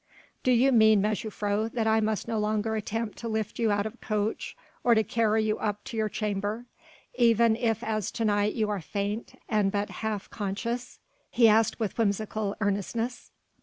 [0.41, 3.93] "Do you mean, mejuffrouw, that I must no longer attempt to lift you out of
[3.93, 6.65] a coach or to carry you up to your chamber,
[7.13, 10.97] even if as to night you are faint and but half conscious?"
[11.29, 13.29] he asked with whimsical earnestness.